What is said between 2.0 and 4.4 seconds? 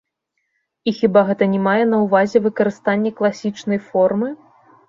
ўвазе выкарыстанне класічнай формы?